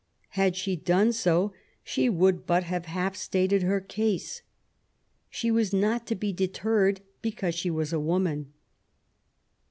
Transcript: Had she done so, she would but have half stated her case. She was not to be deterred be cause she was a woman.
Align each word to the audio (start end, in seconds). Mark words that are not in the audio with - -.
Had 0.29 0.55
she 0.55 0.75
done 0.75 1.13
so, 1.13 1.53
she 1.83 2.09
would 2.09 2.47
but 2.47 2.63
have 2.63 2.87
half 2.87 3.15
stated 3.15 3.61
her 3.61 3.79
case. 3.79 4.41
She 5.29 5.51
was 5.51 5.73
not 5.73 6.07
to 6.07 6.15
be 6.15 6.33
deterred 6.33 7.01
be 7.21 7.31
cause 7.31 7.53
she 7.53 7.69
was 7.69 7.93
a 7.93 7.99
woman. 7.99 8.51